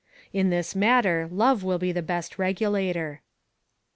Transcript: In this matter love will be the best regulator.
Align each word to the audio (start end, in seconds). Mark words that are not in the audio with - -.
In 0.33 0.49
this 0.49 0.73
matter 0.75 1.29
love 1.31 1.63
will 1.63 1.77
be 1.77 1.91
the 1.91 2.01
best 2.01 2.39
regulator. 2.39 3.21